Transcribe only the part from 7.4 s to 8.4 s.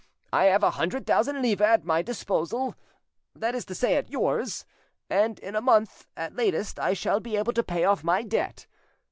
to pay off my